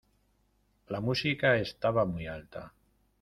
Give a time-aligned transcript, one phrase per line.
[0.87, 2.73] La música estaba muy alta.